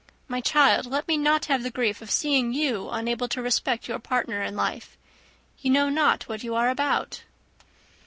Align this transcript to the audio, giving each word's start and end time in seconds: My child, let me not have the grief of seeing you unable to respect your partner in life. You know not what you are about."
My 0.27 0.41
child, 0.41 0.87
let 0.87 1.07
me 1.07 1.15
not 1.15 1.45
have 1.45 1.61
the 1.61 1.69
grief 1.69 2.01
of 2.01 2.09
seeing 2.09 2.53
you 2.55 2.89
unable 2.89 3.27
to 3.27 3.39
respect 3.39 3.87
your 3.87 3.99
partner 3.99 4.41
in 4.41 4.55
life. 4.55 4.97
You 5.59 5.69
know 5.69 5.89
not 5.89 6.27
what 6.27 6.41
you 6.41 6.55
are 6.55 6.69
about." 6.69 7.21